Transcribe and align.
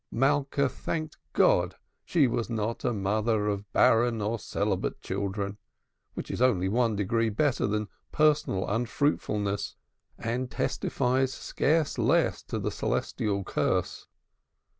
Malka 0.09 0.67
thanked 0.67 1.17
God 1.33 1.75
she 2.03 2.25
was 2.25 2.49
not 2.49 2.83
a 2.83 2.91
mother 2.91 3.45
of 3.47 3.71
barren 3.71 4.19
or 4.19 4.39
celibate 4.39 4.99
children, 4.99 5.59
which 6.15 6.31
is 6.31 6.41
only 6.41 6.67
one 6.67 6.95
degree 6.95 7.29
better 7.29 7.67
than 7.67 7.87
personal 8.11 8.67
unfruitfulness, 8.67 9.75
and 10.17 10.49
testifies 10.49 11.31
scarce 11.31 11.99
less 11.99 12.41
to 12.41 12.57
the 12.57 12.71
celestial 12.71 13.43
curse. 13.43 14.07